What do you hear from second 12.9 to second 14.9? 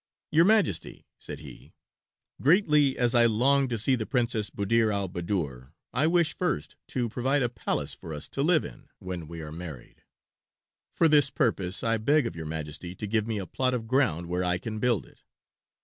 to give me a plot of ground where I can